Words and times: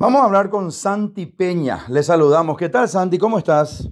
Vamos 0.00 0.22
a 0.22 0.26
hablar 0.26 0.48
con 0.48 0.70
Santi 0.70 1.26
Peña. 1.26 1.84
Le 1.88 2.04
saludamos. 2.04 2.56
¿Qué 2.56 2.68
tal, 2.68 2.88
Santi? 2.88 3.18
¿Cómo 3.18 3.36
estás? 3.36 3.90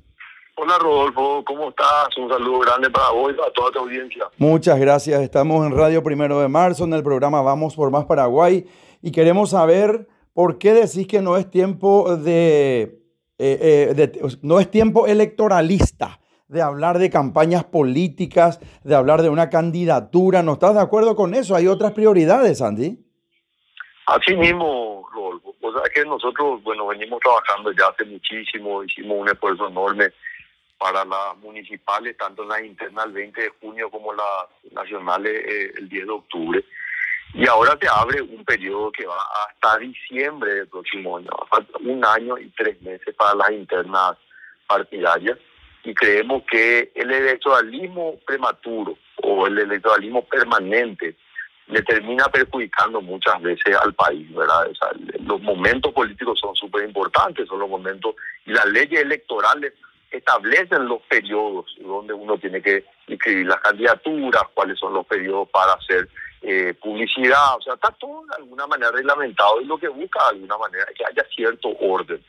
Hola, 0.54 0.78
Rodolfo. 0.78 1.42
¿Cómo 1.44 1.70
estás? 1.70 2.16
Un 2.16 2.28
saludo 2.28 2.60
grande 2.60 2.88
para 2.90 3.10
vos 3.10 3.32
y 3.32 3.34
para 3.34 3.50
toda 3.50 3.72
tu 3.72 3.80
audiencia. 3.80 4.22
Muchas 4.38 4.78
gracias. 4.78 5.20
Estamos 5.20 5.66
en 5.66 5.76
Radio 5.76 6.04
Primero 6.04 6.38
de 6.38 6.46
Marzo, 6.46 6.84
en 6.84 6.92
el 6.92 7.02
programa 7.02 7.42
Vamos 7.42 7.74
por 7.74 7.90
Más 7.90 8.04
Paraguay, 8.04 8.64
y 9.02 9.10
queremos 9.10 9.50
saber 9.50 10.06
por 10.32 10.58
qué 10.58 10.74
decís 10.74 11.08
que 11.08 11.20
no 11.20 11.36
es 11.36 11.50
tiempo 11.50 12.16
de, 12.16 12.82
eh, 13.38 13.92
eh, 13.98 14.38
no 14.42 14.60
es 14.60 14.70
tiempo 14.70 15.08
electoralista 15.08 16.20
de 16.46 16.62
hablar 16.62 17.00
de 17.00 17.10
campañas 17.10 17.64
políticas, 17.64 18.60
de 18.84 18.94
hablar 18.94 19.22
de 19.22 19.28
una 19.28 19.50
candidatura. 19.50 20.44
¿No 20.44 20.52
estás 20.52 20.74
de 20.74 20.82
acuerdo 20.82 21.16
con 21.16 21.34
eso? 21.34 21.56
Hay 21.56 21.66
otras 21.66 21.90
prioridades, 21.90 22.58
Santi. 22.58 23.02
Así 24.06 24.36
mismo, 24.36 24.95
sea, 25.80 25.90
que 25.92 26.04
nosotros, 26.04 26.62
bueno, 26.62 26.86
venimos 26.86 27.20
trabajando 27.20 27.72
ya 27.72 27.88
hace 27.88 28.04
muchísimo, 28.04 28.82
hicimos 28.84 29.18
un 29.18 29.28
esfuerzo 29.28 29.68
enorme 29.68 30.12
para 30.78 31.04
las 31.04 31.36
municipales, 31.38 32.16
tanto 32.16 32.44
las 32.44 32.62
internas 32.62 33.06
el 33.06 33.12
20 33.12 33.42
de 33.42 33.48
junio 33.60 33.90
como 33.90 34.12
las 34.12 34.72
nacionales 34.72 35.32
eh, 35.32 35.72
el 35.76 35.88
10 35.88 36.06
de 36.06 36.12
octubre. 36.12 36.64
Y 37.34 37.46
ahora 37.48 37.76
se 37.80 37.88
abre 37.88 38.22
un 38.22 38.44
periodo 38.44 38.90
que 38.92 39.06
va 39.06 39.16
hasta 39.48 39.78
diciembre 39.78 40.54
del 40.54 40.68
próximo 40.68 41.18
año, 41.18 41.30
un 41.80 42.04
año 42.04 42.38
y 42.38 42.48
tres 42.50 42.80
meses 42.82 43.14
para 43.14 43.34
las 43.34 43.50
internas 43.50 44.16
partidarias. 44.66 45.38
Y 45.84 45.94
creemos 45.94 46.42
que 46.50 46.92
el 46.94 47.10
electoralismo 47.10 48.18
prematuro 48.26 48.96
o 49.22 49.46
el 49.46 49.58
electoralismo 49.58 50.24
permanente 50.24 51.16
le 51.68 51.82
termina 51.82 52.24
perjudicando 52.28 53.00
muchas 53.00 53.40
veces 53.42 53.76
al 53.76 53.92
país, 53.94 54.32
¿verdad? 54.32 54.70
los 55.20 55.40
momentos 55.42 55.92
políticos 55.92 56.38
son 56.40 56.54
súper 56.54 56.84
importantes, 56.84 57.48
son 57.48 57.58
los 57.58 57.68
momentos, 57.68 58.14
y 58.44 58.52
las 58.52 58.66
leyes 58.66 59.00
electorales 59.00 59.72
establecen 60.10 60.86
los 60.86 61.02
periodos 61.02 61.66
donde 61.80 62.14
uno 62.14 62.38
tiene 62.38 62.62
que 62.62 62.84
inscribir 63.08 63.46
las 63.46 63.60
candidaturas, 63.60 64.42
cuáles 64.54 64.78
son 64.78 64.94
los 64.94 65.06
periodos 65.06 65.48
para 65.50 65.72
hacer 65.72 66.08
eh, 66.42 66.74
publicidad, 66.80 67.56
o 67.56 67.62
sea, 67.62 67.74
está 67.74 67.90
todo 67.92 68.24
de 68.26 68.36
alguna 68.36 68.66
manera 68.66 68.92
reglamentado 68.92 69.60
y 69.60 69.64
lo 69.64 69.78
que 69.78 69.88
busca 69.88 70.20
de 70.24 70.36
alguna 70.36 70.58
manera 70.58 70.84
es 70.84 70.96
que 70.96 71.04
haya 71.04 71.26
cierto 71.34 71.68
orden, 71.80 72.22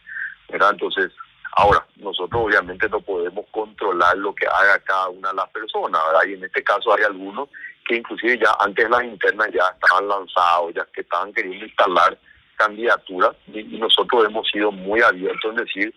¿verdad? 0.50 0.72
Entonces, 0.72 1.12
ahora, 1.52 1.86
nosotros 1.98 2.46
obviamente 2.46 2.90
no 2.90 3.00
podemos 3.02 3.46
controlar 3.52 4.18
lo 4.18 4.34
que 4.34 4.48
haga 4.48 4.80
cada 4.80 5.10
una 5.10 5.30
de 5.30 5.36
las 5.36 5.50
personas, 5.50 6.02
¿verdad? 6.08 6.28
Y 6.28 6.34
en 6.34 6.44
este 6.46 6.64
caso 6.64 6.94
hay 6.96 7.04
algunos 7.04 7.50
que 7.88 7.96
inclusive 7.96 8.38
ya 8.38 8.56
antes 8.60 8.90
las 8.90 9.04
internas 9.04 9.50
ya 9.54 9.64
estaban 9.74 10.08
lanzados, 10.08 10.74
ya 10.76 10.86
que 10.94 11.02
estaban 11.02 11.34
queriendo 11.34 11.66
instalar 11.66 12.18
candidaturas 12.56 13.36
y, 13.48 13.64
nosotros 13.78 14.26
hemos 14.26 14.48
sido 14.50 14.72
muy 14.72 15.02
abiertos 15.02 15.52
en 15.52 15.64
decir, 15.64 15.96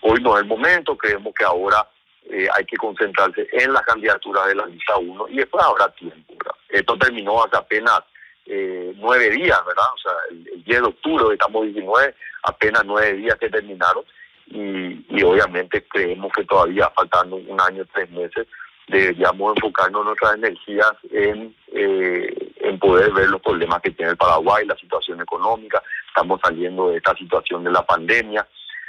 hoy 0.00 0.20
no 0.22 0.36
es 0.36 0.42
el 0.42 0.48
momento, 0.48 0.96
creemos 0.96 1.34
que 1.34 1.44
ahora 1.44 1.86
eh, 2.30 2.48
hay 2.56 2.64
que 2.64 2.76
concentrarse 2.76 3.46
en 3.52 3.72
las 3.72 3.82
candidaturas 3.82 4.46
de 4.46 4.54
la 4.54 4.66
lista 4.66 4.96
1 4.96 5.28
y 5.28 5.36
después 5.36 5.64
habrá 5.64 5.88
tiempo. 5.90 6.34
Esto 6.68 6.96
terminó 6.96 7.44
hace 7.44 7.56
apenas 7.56 8.00
eh, 8.46 8.92
nueve 8.96 9.30
días, 9.30 9.58
¿verdad? 9.66 9.86
O 9.94 9.98
sea, 9.98 10.12
el, 10.30 10.64
10 10.64 10.80
de 10.80 10.86
octubre, 10.86 11.34
estamos 11.34 11.64
19, 11.64 12.14
apenas 12.44 12.84
nueve 12.84 13.12
días 13.14 13.36
que 13.38 13.50
terminaron 13.50 14.04
y, 14.46 15.04
y 15.10 15.22
obviamente 15.22 15.84
creemos 15.88 16.32
que 16.32 16.44
todavía 16.44 16.90
faltando 16.90 17.36
un 17.36 17.60
año, 17.60 17.84
tres 17.92 18.08
meses, 18.10 18.46
deberíamos 18.86 19.56
enfocarnos 19.56 20.04
nuestras 20.04 20.34
energías 20.34 20.92
en, 21.10 21.54
eh, 21.72 22.52
en 22.60 22.78
poder 22.78 23.12
ver 23.12 23.28
los 23.28 23.40
problemas 23.40 23.82
que 23.82 23.90
tiene 23.90 24.12
el 24.12 24.16
Paraguay, 24.16 24.64
la 24.64 24.76
situación 24.76 25.20
económica, 25.20 25.82
estamos 26.08 26.40
saliendo 26.42 26.88
de 26.88 26.98
esta 26.98 27.14
situación 27.14 27.64
de 27.64 27.72
la 27.72 27.84
pandemia. 27.84 28.46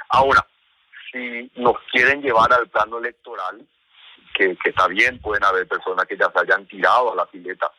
Ahora, 0.10 0.46
si 1.12 1.52
nos 1.56 1.76
quieren 1.92 2.22
llevar 2.22 2.52
al 2.54 2.68
plano 2.68 3.00
electoral, 3.00 3.66
que, 4.34 4.56
está 4.64 4.88
bien, 4.88 5.20
pueden 5.20 5.44
haber 5.44 5.68
personas 5.68 6.06
que 6.06 6.18
ya 6.18 6.32
se 6.32 6.40
hayan 6.40 6.66
tirado 6.68 7.14
a 7.14 7.16
la 7.16 7.26
pileta 7.26 7.72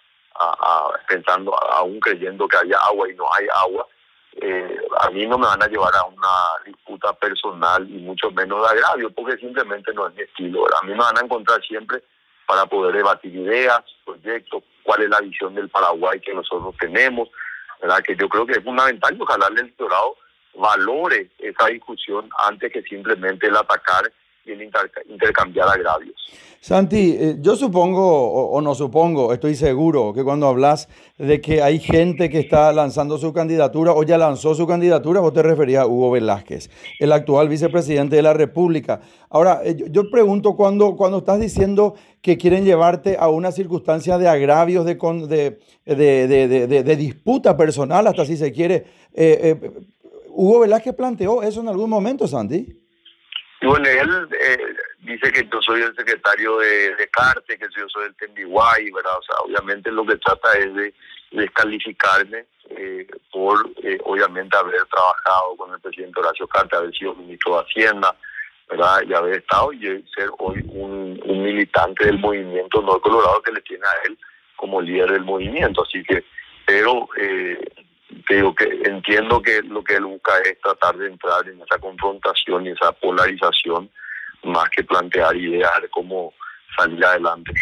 pensando, 1.09 1.53
aún 1.73 1.99
creyendo 1.99 2.47
que 2.47 2.57
haya 2.57 2.77
agua 2.79 3.11
y 3.11 3.15
no 3.15 3.25
hay 3.33 3.47
agua, 3.55 3.87
eh, 4.41 4.79
a 5.01 5.11
mí 5.11 5.27
no 5.27 5.37
me 5.37 5.47
van 5.47 5.63
a 5.63 5.67
llevar 5.67 5.95
a 5.97 6.05
una 6.05 6.29
disputa 6.65 7.13
personal 7.15 7.89
y 7.91 7.99
mucho 7.99 8.31
menos 8.31 8.63
de 8.63 8.69
agravio, 8.69 9.11
porque 9.11 9.37
simplemente 9.37 9.93
no 9.95 10.07
es 10.07 10.15
mi 10.15 10.23
estilo. 10.23 10.65
A 10.81 10.87
mí 10.87 10.93
me 10.93 10.99
van 10.99 11.19
a 11.19 11.25
encontrar 11.25 11.61
siempre 11.63 12.03
para 12.49 12.65
poder 12.65 12.97
debatir 12.97 13.35
ideas, 13.37 13.81
proyectos, 14.07 14.65
cuál 14.83 15.03
es 15.03 15.11
la 15.11 15.21
visión 15.21 15.55
del 15.55 15.69
Paraguay 15.69 16.19
que 16.19 16.33
nosotros 16.33 16.75
tenemos, 16.81 17.29
¿verdad? 17.79 18.03
que 18.03 18.17
yo 18.17 18.27
creo 18.27 18.47
que 18.47 18.53
es 18.53 18.65
fundamental 18.65 19.15
y 19.15 19.21
ojalá 19.21 19.49
el 19.49 19.59
electorado 19.59 20.17
valore 20.55 21.31
esa 21.39 21.67
discusión 21.67 22.31
antes 22.39 22.73
que 22.73 22.83
simplemente 22.85 23.49
el 23.49 23.57
atacar 23.57 24.11
el 24.53 24.71
intercambiar 25.09 25.69
agravios. 25.69 26.17
Santi, 26.61 27.17
eh, 27.17 27.37
yo 27.41 27.55
supongo, 27.55 28.51
o, 28.51 28.61
no 28.61 28.75
supongo, 28.75 29.33
estoy 29.33 29.55
seguro 29.55 30.13
que 30.13 30.25
cuando 30.25 30.49
hablas 30.49 30.89
de 31.17 31.41
que 31.41 31.63
hay 31.63 31.79
gente 31.79 32.29
que 32.29 32.41
está 32.41 32.73
lanzando 32.73 33.17
su 33.17 33.33
candidatura 33.33 33.93
o 33.93 34.03
ya 34.03 34.19
lanzó 34.19 34.57
su 34.57 34.67
candidatura, 34.67 35.21
vos 35.21 35.33
te 35.33 35.43
referías 35.43 35.85
a 35.85 35.87
Hugo 35.87 36.11
Velázquez, 36.11 36.69
el 36.99 37.13
actual 37.13 37.49
vicepresidente 37.49 38.17
de 38.17 38.23
la 38.23 38.35
República. 38.35 39.01
Ahora, 39.31 39.61
eh, 39.65 39.77
yo, 39.89 40.11
pregunto, 40.11 40.57
cuando, 40.57 40.97
cuando 40.97 41.19
estás 41.19 41.39
diciendo 41.39 41.95
que 42.21 42.37
quieren 42.37 42.65
llevarte 42.65 43.17
a 43.19 43.29
una 43.29 43.53
circunstancia 43.53 44.19
de 44.19 44.29
agravios, 44.29 44.85
de, 44.85 44.97
de, 45.87 46.67
de, 46.83 46.97
disputa 46.97 47.57
personal, 47.57 48.05
hasta 48.09 48.27
si 48.27 48.37
se 48.37 48.53
quiere, 48.53 48.85
eh, 49.15 49.71
¿Hugo 50.31 50.61
Velázquez 50.61 50.95
planteó 50.95 51.43
eso 51.43 51.61
en 51.61 51.69
algún 51.69 51.89
momento, 51.89 52.27
Santi? 52.27 52.78
Y 53.61 53.67
bueno, 53.67 53.89
él 53.89 54.29
eh, 54.41 54.59
dice 55.01 55.33
que 55.33 55.49
yo 55.53 55.61
soy 55.61 55.83
el 55.83 55.95
secretario 55.97 56.59
de, 56.59 56.95
de 56.95 57.09
Carte, 57.09 57.59
que 57.59 57.67
yo 57.77 57.89
soy 57.89 58.07
el 58.07 58.15
Tendiguay, 58.15 58.91
¿verdad? 58.93 59.19
O 59.19 59.23
sea, 59.23 59.37
obviamente 59.45 59.91
lo 59.91 60.07
que 60.07 60.17
trata 60.17 60.53
es 60.59 60.73
de 60.75 60.95
descalificarme 61.33 62.47
eh, 62.71 63.07
por, 63.33 63.71
eh, 63.83 63.99
obviamente, 64.05 64.57
haber 64.57 64.85
trabajado 64.87 65.57
con 65.57 65.73
el 65.73 65.81
presidente 65.81 66.21
Horacio 66.21 66.47
Carte, 66.47 66.77
haber 66.77 66.95
sido 66.95 67.15
ministro 67.15 67.57
de 67.57 67.63
Hacienda, 67.63 68.15
¿verdad? 68.69 69.03
Y 69.09 69.15
haber 69.15 69.39
estado 69.39 69.73
y 69.73 69.81
ser 70.15 70.31
hoy 70.39 70.63
un, 70.69 71.19
militante 71.27 72.07
del 72.07 72.19
movimiento 72.19 72.83
no 72.83 73.01
colorado 73.01 73.41
que 73.43 73.53
le 73.53 73.61
tiene 73.63 73.85
a 73.87 74.07
él 74.07 74.19
como 74.57 74.83
líder 74.83 75.11
del 75.13 75.25
movimiento. 75.25 75.83
Así 75.83 76.03
que, 76.05 76.25
pero 76.67 77.09
eh, 77.17 77.59
digo 78.37 78.55
que 78.55 78.65
entiendo 78.85 79.41
que 79.41 79.63
lo 79.63 79.83
que 79.83 79.97
él 79.97 80.05
busca 80.05 80.33
es 80.45 80.61
tratar 80.61 80.97
de 80.97 81.09
entrar 81.09 81.49
en 81.49 81.61
esa 81.61 81.79
confrontación 81.79 82.67
y 82.67 82.71
esa 82.71 82.93
polarización 82.93 83.91
más 84.45 84.69
que 84.71 84.85
plantear 84.85 85.37
ideas 85.37 85.71
de 85.83 85.89
cómo 85.89 86.33
salir 86.77 87.05
adelante. 87.05 87.53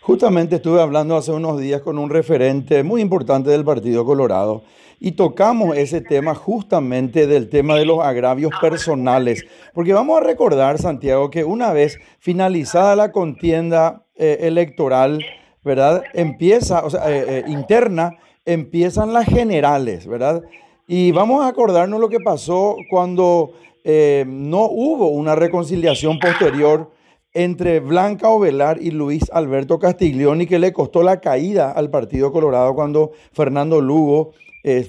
Justamente 0.00 0.56
estuve 0.56 0.80
hablando 0.80 1.16
hace 1.16 1.32
unos 1.32 1.58
días 1.58 1.80
con 1.80 1.98
un 1.98 2.10
referente 2.10 2.82
muy 2.82 3.00
importante 3.00 3.50
del 3.50 3.64
Partido 3.64 4.04
Colorado 4.04 4.64
y 5.00 5.12
tocamos 5.12 5.76
ese 5.76 6.00
tema 6.00 6.34
justamente 6.34 7.26
del 7.26 7.48
tema 7.48 7.76
de 7.76 7.84
los 7.84 8.00
agravios 8.00 8.52
personales, 8.60 9.44
porque 9.72 9.92
vamos 9.92 10.20
a 10.20 10.24
recordar, 10.24 10.78
Santiago, 10.78 11.30
que 11.30 11.44
una 11.44 11.72
vez 11.72 11.98
finalizada 12.18 12.96
la 12.96 13.12
contienda 13.12 14.04
eh, 14.16 14.38
electoral, 14.42 15.24
¿verdad? 15.64 16.04
Empieza, 16.12 16.84
o 16.84 16.90
sea, 16.90 17.10
eh, 17.10 17.24
eh, 17.26 17.44
interna, 17.48 18.18
empiezan 18.44 19.12
las 19.12 19.26
generales, 19.26 20.06
¿verdad? 20.06 20.42
Y 20.86 21.12
vamos 21.12 21.42
a 21.42 21.48
acordarnos 21.48 21.98
lo 21.98 22.10
que 22.10 22.20
pasó 22.20 22.76
cuando 22.90 23.52
eh, 23.84 24.24
no 24.28 24.64
hubo 24.64 25.08
una 25.08 25.34
reconciliación 25.34 26.18
posterior 26.18 26.90
entre 27.32 27.80
Blanca 27.80 28.28
Ovelar 28.28 28.80
y 28.80 28.90
Luis 28.90 29.30
Alberto 29.32 29.78
Castiglioni, 29.78 30.46
que 30.46 30.58
le 30.58 30.72
costó 30.72 31.02
la 31.02 31.20
caída 31.20 31.72
al 31.72 31.90
Partido 31.90 32.30
Colorado 32.30 32.74
cuando 32.74 33.12
Fernando 33.32 33.80
Lugo 33.80 34.32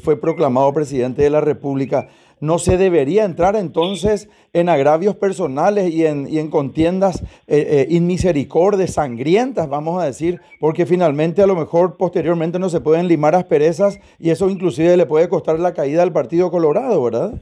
fue 0.04 0.16
proclamado 0.16 0.72
presidente 0.72 1.22
de 1.22 1.30
la 1.30 1.42
República 1.42 2.08
no 2.40 2.60
se 2.60 2.78
debería 2.78 3.26
entrar 3.26 3.56
entonces 3.56 4.30
en 4.54 4.70
agravios 4.70 5.16
personales 5.16 5.92
y 5.92 6.06
en, 6.06 6.28
y 6.28 6.40
en 6.40 6.50
contiendas 6.50 7.22
eh, 7.48 7.88
eh 7.90 8.88
sangrientas, 8.88 9.70
vamos 9.70 10.02
a 10.02 10.06
decir, 10.06 10.42
porque 10.60 10.86
finalmente 10.86 11.42
a 11.42 11.48
lo 11.48 11.56
mejor 11.56 11.98
posteriormente 11.98 12.60
no 12.60 12.70
se 12.70 12.82
pueden 12.82 13.08
limar 13.08 13.36
asperezas 13.36 14.00
y 14.20 14.30
eso 14.30 14.50
inclusive 14.50 14.98
le 14.98 15.06
puede 15.06 15.30
costar 15.30 15.60
la 15.60 15.74
caída 15.74 16.04
al 16.04 16.14
Partido 16.14 16.52
Colorado, 16.52 17.04
¿verdad? 17.04 17.34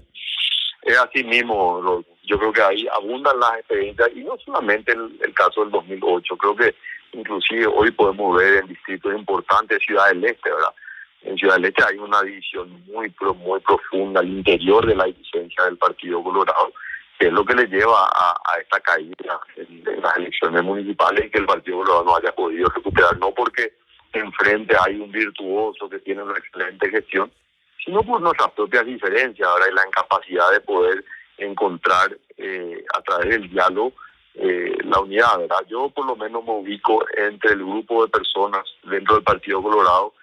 Es 0.83 0.97
así 0.97 1.23
mismo, 1.23 2.03
yo 2.23 2.39
creo 2.39 2.51
que 2.51 2.62
ahí 2.62 2.88
abundan 2.94 3.39
las 3.39 3.59
experiencias 3.59 4.09
y 4.15 4.23
no 4.23 4.35
solamente 4.44 4.91
el, 4.91 5.17
el 5.21 5.33
caso 5.33 5.62
del 5.62 5.71
2008, 5.71 6.38
creo 6.38 6.56
que 6.56 6.75
inclusive 7.13 7.67
hoy 7.67 7.91
podemos 7.91 8.38
ver 8.38 8.63
en 8.63 8.67
distritos 8.67 9.13
importantes 9.13 9.79
de 9.79 9.85
Ciudad 9.85 10.07
del 10.09 10.23
Este, 10.25 10.50
¿verdad? 10.50 10.73
En 11.23 11.37
Ciudad 11.37 11.55
del 11.55 11.65
Este 11.65 11.83
hay 11.83 11.97
una 11.97 12.21
división 12.21 12.83
muy 12.85 13.13
muy 13.37 13.59
profunda 13.61 14.19
al 14.19 14.27
interior 14.27 14.85
de 14.85 14.95
la 14.95 15.07
licencia 15.07 15.63
del 15.65 15.77
Partido 15.77 16.21
Colorado, 16.23 16.73
que 17.17 17.27
es 17.27 17.33
lo 17.33 17.45
que 17.45 17.55
le 17.55 17.67
lleva 17.67 18.05
a, 18.05 18.35
esta 18.59 18.79
caída 18.81 19.39
en, 19.55 19.83
las 20.01 20.17
elecciones 20.17 20.63
municipales 20.63 21.25
y 21.25 21.29
que 21.29 21.39
el 21.39 21.45
Partido 21.45 21.77
Colorado 21.77 22.03
no 22.05 22.15
haya 22.17 22.33
podido 22.33 22.69
recuperar, 22.69 23.17
no 23.17 23.31
porque 23.31 23.73
enfrente 24.11 24.75
hay 24.85 24.99
un 24.99 25.11
virtuoso 25.11 25.89
que 25.89 25.99
tiene 25.99 26.23
una 26.23 26.37
excelente 26.37 26.89
gestión, 26.89 27.31
sino 27.83 28.03
por 28.03 28.21
nuestras 28.21 28.51
propias 28.51 28.85
diferencias 28.85 29.47
ahora 29.47 29.65
y 29.69 29.73
la 29.73 29.87
incapacidad 29.87 30.51
de 30.51 30.61
poder 30.61 31.03
encontrar 31.37 32.15
eh, 32.37 32.83
a 32.95 33.01
través 33.01 33.29
del 33.29 33.49
diálogo 33.49 33.93
eh, 34.35 34.75
la 34.83 34.99
unidad, 34.99 35.39
¿verdad? 35.39 35.63
Yo 35.67 35.89
por 35.89 36.05
lo 36.05 36.15
menos 36.15 36.43
me 36.43 36.51
ubico 36.51 37.05
entre 37.15 37.51
el 37.51 37.59
grupo 37.59 38.03
de 38.03 38.11
personas 38.11 38.63
dentro 38.83 39.15
del 39.15 39.23
Partido 39.23 39.61
Colorado 39.61 40.13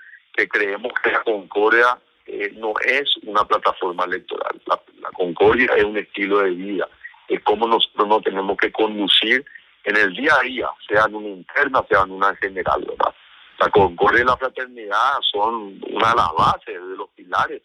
que 0.40 0.48
creemos 0.48 0.92
que 1.02 1.12
la 1.12 1.22
concordia 1.22 1.98
eh, 2.24 2.52
no 2.56 2.72
es 2.82 3.14
una 3.24 3.44
plataforma 3.44 4.04
electoral, 4.04 4.60
la, 4.66 4.80
concordia 5.12 5.70
es 5.76 5.84
un 5.84 5.98
estilo 5.98 6.38
de 6.38 6.50
vida, 6.50 6.88
es 7.28 7.40
como 7.42 7.66
nosotros 7.66 8.08
nos 8.08 8.22
tenemos 8.22 8.56
que 8.56 8.72
conducir 8.72 9.44
en 9.84 9.96
el 9.96 10.14
día 10.14 10.32
a 10.40 10.42
día, 10.42 10.68
sea 10.88 11.04
en 11.06 11.14
una 11.14 11.28
interna, 11.28 11.84
sea 11.88 12.02
en 12.04 12.12
una 12.12 12.34
general, 12.36 12.86
¿verdad? 12.88 13.14
La 13.58 13.68
concordia 13.68 14.22
y 14.22 14.24
la 14.24 14.36
fraternidad 14.36 15.18
son 15.30 15.78
una 15.90 16.08
de 16.10 16.16
las 16.16 16.32
bases, 16.38 16.74
de 16.74 16.96
los 16.96 17.10
pilares 17.10 17.60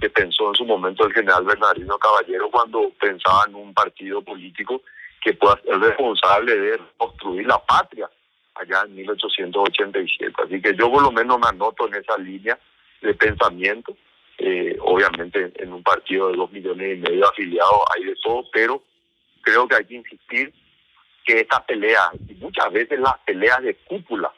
que 0.00 0.10
pensó 0.10 0.48
en 0.48 0.54
su 0.56 0.64
momento 0.64 1.06
el 1.06 1.12
general 1.12 1.44
Bernardino 1.44 1.96
Caballero 1.98 2.50
cuando 2.50 2.90
pensaba 3.00 3.44
en 3.46 3.54
un 3.54 3.72
partido 3.72 4.20
político 4.22 4.82
que 5.22 5.32
pueda 5.34 5.60
ser 5.62 5.78
responsable 5.78 6.56
de 6.58 6.80
construir 6.96 7.46
la 7.46 7.58
patria 7.64 8.10
allá 8.60 8.82
en 8.86 8.96
1887. 8.96 10.32
Así 10.44 10.60
que 10.60 10.74
yo 10.76 10.90
por 10.90 11.02
lo 11.02 11.12
menos 11.12 11.38
me 11.38 11.48
anoto 11.48 11.86
en 11.88 11.94
esa 11.94 12.16
línea 12.18 12.58
de 13.02 13.14
pensamiento. 13.14 13.96
Eh, 14.38 14.76
obviamente 14.80 15.52
en 15.56 15.72
un 15.72 15.82
partido 15.82 16.28
de 16.28 16.36
dos 16.36 16.52
millones 16.52 16.98
y 16.98 17.00
medio 17.00 17.26
afiliados 17.26 17.80
hay 17.94 18.04
de 18.04 18.14
todo, 18.22 18.44
pero 18.52 18.82
creo 19.40 19.66
que 19.66 19.76
hay 19.76 19.84
que 19.86 19.94
insistir 19.94 20.52
que 21.24 21.40
estas 21.40 21.62
peleas, 21.62 22.10
y 22.28 22.34
muchas 22.34 22.70
veces 22.72 23.00
las 23.00 23.18
peleas 23.24 23.62
de 23.62 23.74
cúpula, 23.76 24.32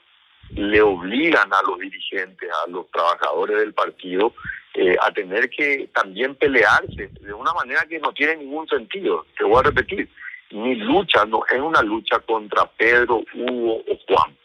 le 0.51 0.81
obligan 0.81 1.53
a 1.53 1.63
los 1.69 1.79
dirigentes, 1.79 2.49
a 2.65 2.71
los 2.71 2.91
trabajadores 2.91 3.59
del 3.59 3.75
partido, 3.75 4.33
eh, 4.75 4.97
a 5.01 5.13
tener 5.13 5.51
que 5.51 5.91
también 5.93 6.35
pelearse 6.37 7.11
de 7.21 7.33
una 7.33 7.53
manera 7.53 7.85
que 7.87 7.99
no 7.99 8.13
tiene 8.13 8.37
ningún 8.37 8.67
sentido. 8.69 9.27
Te 9.37 9.45
voy 9.45 9.59
a 9.59 9.63
repetir, 9.65 10.09
mi 10.51 10.75
lucha 10.77 11.25
no 11.27 11.43
es 11.51 11.61
una 11.61 11.83
lucha 11.83 12.19
contra 12.21 12.65
Pedro, 12.67 13.23
Hugo 13.35 13.77
o 13.77 13.99
Juan. 14.07 14.37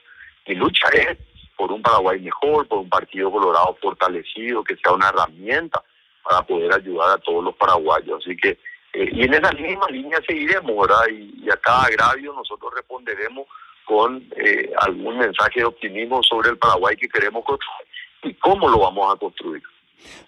Mi 0.48 0.56
lucha 0.56 0.88
es 0.90 1.18
por 1.56 1.72
un 1.72 1.82
Paraguay 1.82 2.20
mejor, 2.20 2.68
por 2.68 2.80
un 2.80 2.90
partido 2.90 3.32
colorado 3.32 3.78
fortalecido, 3.82 4.64
que 4.64 4.76
sea 4.76 4.94
una 4.94 5.10
herramienta 5.10 5.82
para 6.24 6.42
poder 6.42 6.74
ayudar 6.74 7.18
a 7.18 7.18
todos 7.20 7.44
los 7.44 7.56
paraguayos. 7.56 8.22
Así 8.22 8.36
que, 8.36 8.58
eh, 8.94 9.10
y 9.12 9.24
en 9.24 9.34
esa 9.34 9.52
misma 9.54 9.88
línea 9.90 10.20
seguiremos, 10.28 10.88
¿verdad? 10.88 11.06
Y, 11.10 11.50
a 11.50 11.58
cada 11.58 11.84
agravio 11.84 12.34
nosotros 12.34 12.74
responderemos 12.74 13.48
con 13.86 14.26
eh, 14.38 14.72
algún 14.82 15.18
mensaje 15.18 15.60
de 15.60 15.66
optimismo 15.66 16.24
sobre 16.24 16.50
el 16.50 16.58
Paraguay 16.58 16.96
que 16.96 17.10
queremos 17.10 17.44
construir 17.46 17.88
y 18.24 18.34
cómo 18.36 18.70
lo 18.70 18.80
vamos 18.80 19.14
a 19.14 19.20
construir. 19.20 19.62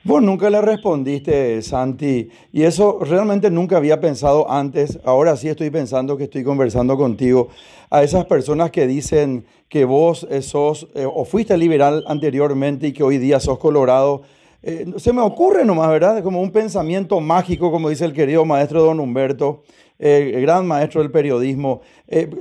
Vos 0.04 0.22
nunca 0.22 0.50
le 0.51 0.62
respondiste, 0.62 1.62
Santi, 1.63 2.30
y 2.54 2.62
eso 2.62 3.00
realmente 3.01 3.50
nunca 3.50 3.77
había 3.77 4.00
pensado 4.00 4.51
antes. 4.51 5.00
Ahora 5.04 5.36
sí 5.36 5.50
estoy 5.50 5.72
pensando 5.72 6.16
que 6.16 6.25
estoy 6.25 6.44
conversando 6.44 6.95
contigo. 6.95 7.50
A 7.89 8.04
esas 8.04 8.25
personas 8.25 8.69
que 8.72 8.86
dicen 8.86 9.45
que 9.68 9.83
vos 9.83 10.27
sos 10.42 10.88
eh, 10.94 11.07
o 11.12 11.25
fuiste 11.25 11.57
liberal 11.57 12.04
anteriormente 12.07 12.88
y 12.88 12.94
que 12.94 13.04
hoy 13.04 13.18
día 13.18 13.39
sos 13.39 13.57
colorado. 13.57 14.22
Eh, 14.62 14.94
se 14.98 15.12
me 15.12 15.22
ocurre 15.22 15.66
nomás, 15.66 15.89
¿verdad? 15.89 16.21
Como 16.24 16.42
un 16.42 16.51
pensamiento 16.51 17.19
mágico, 17.19 17.71
como 17.71 17.89
dice 17.89 18.06
el 18.06 18.13
querido 18.13 18.45
maestro 18.45 18.83
don 18.83 19.00
Humberto, 19.00 19.63
eh, 19.98 20.33
el 20.36 20.42
gran 20.42 20.68
maestro 20.68 21.01
del 21.01 21.12
periodismo. 21.12 21.81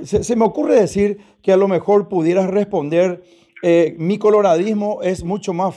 Se 0.03 0.35
me 0.35 0.45
ocurre 0.45 0.79
decir 0.79 1.17
que 1.41 1.51
a 1.51 1.57
lo 1.57 1.67
mejor 1.67 2.09
pudieras 2.09 2.47
responder 2.47 3.23
eh, 3.67 3.95
mi 3.97 4.19
coloradismo 4.19 4.99
es 5.01 5.23
mucho 5.23 5.51
más, 5.51 5.75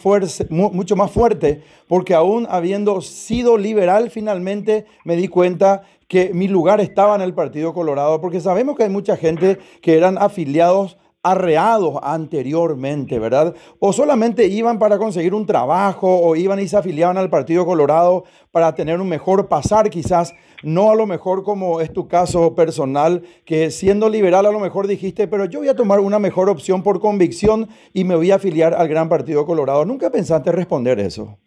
mucho 0.50 0.94
más 0.94 1.11
fuerte 1.11 1.62
porque 1.87 2.12
aún 2.12 2.46
habiendo 2.50 3.00
sido 3.00 3.56
liberal 3.56 4.11
finalmente 4.11 4.85
me 5.05 5.17
di 5.17 5.26
cuenta 5.26 5.85
que 6.06 6.35
mi 6.35 6.49
lugar 6.49 6.82
estaba 6.82 7.14
en 7.14 7.23
el 7.23 7.32
Partido 7.32 7.73
Colorado 7.73 8.20
porque 8.20 8.43
sabemos 8.43 8.76
que 8.76 8.82
hay 8.82 8.90
mucha 8.90 9.17
gente 9.17 9.56
que 9.81 9.96
eran 9.96 10.19
afiliados 10.19 10.99
arreados 11.23 11.97
anteriormente, 12.03 13.19
¿verdad? 13.19 13.55
O 13.81 13.93
solamente 13.93 14.47
iban 14.47 14.79
para 14.79 14.99
conseguir 14.99 15.35
un 15.35 15.47
trabajo 15.47 16.20
o 16.20 16.37
iban 16.37 16.61
y 16.61 16.69
se 16.69 16.76
afiliaban 16.76 17.19
al 17.19 17.31
Partido 17.31 17.67
Colorado 17.67 18.25
para 18.53 18.75
tener 18.75 19.00
un 19.00 19.09
mejor 19.09 19.49
pasar, 19.49 19.91
quizás 19.91 20.35
no 20.62 20.91
a 20.91 20.94
lo 20.94 21.06
mejor 21.06 21.43
como 21.43 21.81
es 21.81 21.93
tu 21.93 22.09
caso 22.09 22.55
personal, 22.55 23.23
que 23.44 23.70
siendo 23.70 24.09
liberal 24.09 24.47
a 24.47 24.53
lo 24.53 24.61
mejor 24.61 24.87
dijiste, 24.87 25.29
pero 25.29 25.44
yo 25.44 25.61
voy 25.61 25.69
a 25.69 25.76
tomar 25.76 26.00
una 26.00 26.19
mejor 26.19 26.49
opción 26.49 26.82
por 26.82 27.00
convicción 27.00 27.69
y 27.93 28.05
me 28.05 28.14
voy 28.14 28.31
a 28.31 28.37
afiliar 28.37 28.75
al 28.75 28.88
Gran 28.88 29.09
Partido 29.09 29.44
Colorado. 29.44 29.85
¿Nunca 29.85 30.11
pensaste 30.11 30.53
responder 30.53 30.99
eso? 31.00 31.38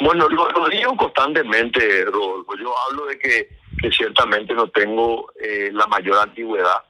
Bueno, 0.00 0.28
lo, 0.28 0.68
digo 0.68 0.96
constantemente, 0.96 2.04
Rodolfo. 2.04 2.52
Yo 2.56 2.72
hablo 2.88 3.06
de 3.06 3.18
que, 3.18 3.48
ciertamente 3.90 4.52
no 4.52 4.68
tengo 4.68 5.32
eh, 5.40 5.70
la 5.72 5.86
mayor 5.86 6.18
antigüedad 6.18 6.82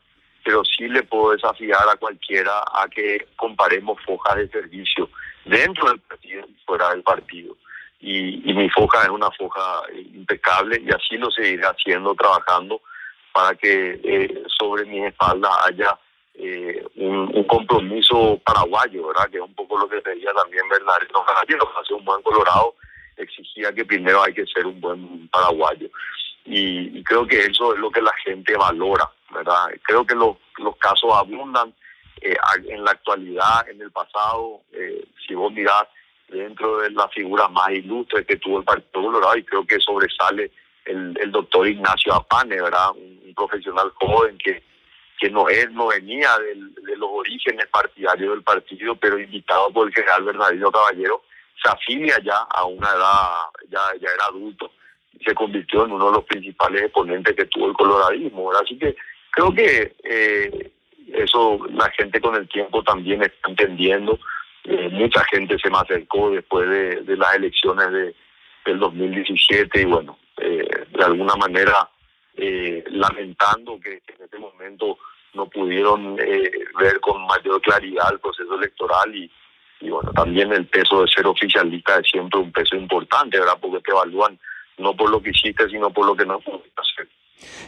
pero 0.47 0.65
sí 0.65 0.87
le 0.87 1.03
puedo 1.03 1.33
desafiar 1.33 1.89
a 1.89 1.97
cualquiera 1.97 2.61
a 2.73 2.87
que 2.89 3.27
comparemos 3.35 4.01
fojas 4.07 4.37
de 4.37 4.49
servicio 4.49 5.11
dentro 5.45 5.89
del 5.89 5.99
partido 5.99 6.47
y 6.49 6.55
fuera 6.65 6.91
del 6.91 7.03
partido. 7.03 7.57
Y, 7.99 8.55
mi 8.55 8.71
foja 8.71 9.03
es 9.03 9.09
una 9.09 9.29
foja 9.33 9.83
impecable 9.93 10.81
y 10.81 10.89
así 10.91 11.17
lo 11.17 11.33
seguiré 11.33 11.65
haciendo, 11.65 12.15
trabajando 12.15 12.81
para 13.33 13.57
que 13.57 14.01
eh, 14.05 14.45
sobre 14.57 14.85
mi 14.85 15.05
espalda 15.05 15.51
haya 15.65 15.99
eh, 16.35 16.87
un, 16.95 17.43
compromiso 17.45 18.41
paraguayo, 18.45 19.09
¿verdad? 19.09 19.29
Que 19.29 19.39
es 19.39 19.43
un 19.43 19.55
poco 19.55 19.77
lo 19.79 19.89
que 19.89 20.01
pedía 20.01 20.33
también 20.33 20.69
Bernardino 20.69 21.25
Caballero, 21.27 21.73
hace 21.81 21.93
un 21.93 22.05
buen 22.05 22.23
colorado 22.23 22.77
exigía 23.17 23.73
que 23.73 23.85
primero 23.85 24.23
hay 24.23 24.33
que 24.33 24.47
ser 24.47 24.65
un 24.65 24.81
buen 24.81 25.29
paraguayo. 25.29 25.89
Y 26.47 27.03
creo 27.05 27.27
que 27.27 27.41
eso 27.41 27.75
es 27.75 27.81
lo 27.81 27.91
que 27.91 28.01
la 28.01 28.13
gente 28.25 28.57
valora 28.57 29.11
¿verdad? 29.31 29.71
Creo 29.83 30.07
que 30.07 30.15
los, 30.15 30.37
los 30.59 30.77
casos 30.77 31.13
abundan 31.13 31.75
eh, 32.21 32.37
en 32.69 32.85
la 32.85 32.93
actualidad, 32.93 33.69
en 33.69 33.81
el 33.81 33.91
pasado, 33.91 34.63
eh, 34.73 35.05
si 35.27 35.35
vos 35.35 35.53
mirás 35.53 35.85
dentro 36.29 36.79
de 36.79 36.91
las 36.91 37.13
figuras 37.13 37.51
más 37.51 37.71
ilustres 37.71 38.27
que 38.27 38.37
tuvo 38.37 38.59
el 38.59 38.65
Partido 38.65 39.05
Colorado, 39.05 39.37
y 39.37 39.45
creo 39.45 39.67
que 39.67 39.79
sobresale 39.79 40.51
el, 40.85 41.17
el 41.21 41.31
doctor 41.31 41.69
Ignacio 41.69 42.15
Apane, 42.15 42.61
¿verdad? 42.61 42.91
Un, 42.93 43.17
profesional 43.37 43.93
joven 43.97 44.39
que, 44.39 44.63
que 45.21 45.29
no, 45.29 45.47
él 45.51 45.75
no 45.75 45.89
venía 45.89 46.31
de 46.39 46.97
los 46.97 47.11
orígenes 47.13 47.67
partidarios 47.67 48.31
del 48.31 48.43
partido, 48.43 48.97
pero 48.97 49.19
invitado 49.19 49.71
por 49.71 49.89
el 49.89 49.95
general 49.95 50.25
Bernardino 50.25 50.73
Caballero, 50.73 51.23
se 51.63 51.69
afilia 51.69 52.19
ya 52.25 52.39
a 52.49 52.65
una 52.65 52.89
edad, 52.89 53.29
ya, 53.69 53.81
ya 54.01 54.09
era 54.09 54.25
adulto, 54.31 54.73
y 54.73 54.86
se 55.25 55.35
convirtió 55.35 55.85
en 55.85 55.93
uno 55.93 56.07
de 56.07 56.13
los 56.13 56.25
principales 56.25 56.83
exponentes 56.83 57.35
que 57.35 57.47
tuvo 57.47 57.69
el 57.69 57.75
coloradismo. 57.75 58.51
Así 58.53 58.79
que 58.79 58.97
Creo 59.37 59.53
que 59.53 59.95
eh, 60.03 60.73
eso 61.13 61.61
la 61.69 61.91
gente 61.91 62.23
con 62.23 62.35
el 62.37 62.49
tiempo 62.49 62.83
también 62.83 63.23
está 63.23 63.51
entendiendo. 63.51 64.19
Eh, 64.65 64.89
mucha 64.91 65.23
gente 65.31 65.59
se 65.59 65.69
me 65.69 65.77
acercó 65.77 66.31
después 66.31 66.67
de, 66.67 67.17
las 67.19 67.35
elecciones 67.35 67.93
de, 67.93 68.15
del 68.65 68.79
2017 68.79 69.83
y 69.83 69.85
bueno, 69.85 70.19
eh, 70.39 70.67
de 70.91 71.05
alguna 71.05 71.37
manera 71.37 71.89
lamentando 72.91 73.79
que, 73.79 74.03
en 74.09 74.25
este 74.25 74.39
momento 74.39 74.99
no 75.35 75.47
pudieron 75.49 76.17
ver 76.17 77.01
con 77.01 77.27
mayor 77.27 77.61
claridad 77.61 78.13
el 78.13 78.21
proceso 78.21 78.55
electoral 78.55 79.15
y, 79.15 79.31
y 79.81 79.91
bueno, 79.91 80.13
también 80.13 80.53
el 80.53 80.67
peso 80.67 81.03
de 81.03 81.09
ser 81.09 81.27
oficialista 81.27 81.99
es 81.99 82.09
siempre 82.11 82.41
un 82.41 82.53
peso 82.53 82.77
importante, 82.77 83.39
¿verdad? 83.39 83.59
Porque 83.61 83.81
te 83.81 83.91
evalúan 83.91 84.39
no 84.79 84.97
por 84.97 85.11
lo 85.11 85.23
que 85.23 85.31
hiciste, 85.31 85.69
sino 85.69 85.91
por 85.91 86.07
lo 86.07 86.17
que 86.17 86.27
no 86.27 86.41
pudiste 86.41 86.71
hacer. 86.77 87.09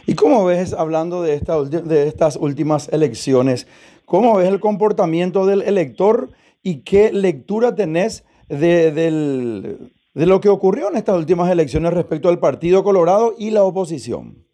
¿Y 0.05 0.15
cómo 0.15 0.45
ves, 0.45 0.73
hablando 0.73 1.21
de, 1.21 1.35
esta, 1.35 1.61
de 1.63 2.07
estas 2.07 2.35
últimas 2.35 2.89
elecciones, 2.89 3.67
cómo 4.05 4.37
ves 4.37 4.47
el 4.47 4.59
comportamiento 4.59 5.45
del 5.45 5.61
elector 5.61 6.29
y 6.63 6.83
qué 6.83 7.11
lectura 7.13 7.75
tenés 7.75 8.25
de, 8.47 8.91
de 8.91 10.25
lo 10.25 10.41
que 10.41 10.49
ocurrió 10.49 10.89
en 10.89 10.97
estas 10.97 11.17
últimas 11.17 11.51
elecciones 11.51 11.93
respecto 11.93 12.29
al 12.29 12.39
Partido 12.39 12.83
Colorado 12.83 13.35
y 13.37 13.51
la 13.51 13.63
oposición? 13.63 14.49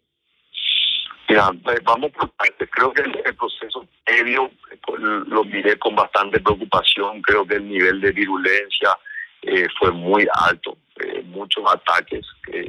Mira, 1.28 1.50
eh, 1.52 1.80
vamos 1.82 2.12
por 2.12 2.30
partes. 2.30 2.68
Creo 2.70 2.92
que 2.92 3.02
el, 3.02 3.34
proceso 3.34 3.84
medio 4.06 4.50
lo 5.26 5.44
miré 5.44 5.78
con 5.78 5.94
bastante 5.94 6.40
preocupación. 6.40 7.20
Creo 7.22 7.46
que 7.46 7.56
el 7.56 7.68
nivel 7.68 8.00
de 8.00 8.12
virulencia 8.12 8.96
eh, 9.46 9.68
fue 9.78 9.92
muy 9.92 10.26
alto. 10.32 10.76
Eh, 10.98 11.22
muchos 11.24 11.64
ataques, 11.66 12.26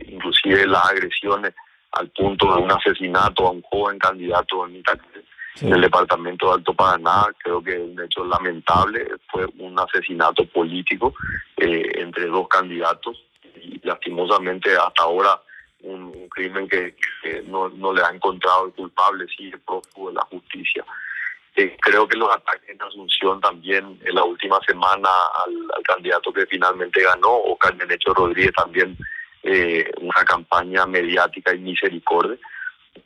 inclusive 0.07 0.67
las 0.67 0.85
agresiones 0.89 1.53
al 1.93 2.09
punto 2.09 2.53
de 2.53 2.61
un 2.61 2.71
asesinato 2.71 3.47
a 3.47 3.51
un 3.51 3.61
joven 3.63 3.97
candidato 3.97 4.67
en, 4.67 4.83
el 5.61 5.81
departamento 5.81 6.47
de 6.47 6.53
Alto 6.53 6.73
Paraná. 6.73 7.25
Creo 7.39 7.63
que 7.63 7.71
es 7.71 7.79
un 7.79 7.99
hecho 7.99 8.23
lamentable, 8.25 9.07
fue 9.31 9.45
un 9.57 9.79
asesinato 9.79 10.45
político 10.45 11.13
eh, 11.57 11.91
entre 11.95 12.27
dos 12.27 12.47
candidatos 12.47 13.23
y 13.55 13.79
lastimosamente 13.83 14.75
hasta 14.75 15.03
ahora 15.03 15.41
un, 15.81 16.27
crimen 16.29 16.67
que, 16.67 16.95
no, 17.47 17.69
le 17.69 18.03
ha 18.03 18.09
encontrado 18.09 18.67
el 18.67 18.73
culpable, 18.73 19.25
el 19.39 19.59
prófugo 19.61 20.09
de 20.09 20.15
la 20.15 20.25
justicia. 20.29 20.85
Eh, 21.57 21.75
creo 21.81 22.07
que 22.07 22.15
los 22.15 22.29
ataques 22.31 22.69
en 22.69 22.79
Asunción 22.79 23.41
también 23.41 23.99
en 24.05 24.13
la 24.13 24.23
última 24.23 24.59
semana 24.67 25.09
al, 25.43 25.83
candidato 25.83 26.31
que 26.31 26.45
finalmente 26.45 27.01
ganó, 27.01 27.31
o 27.31 27.57
Necho 27.87 28.13
Rodríguez 28.13 28.53
también 28.53 28.95
eh, 29.41 29.89
una 29.99 30.23
campaña 30.23 30.85
mediática 30.85 31.55
y 31.55 31.57
misericordia. 31.57 32.37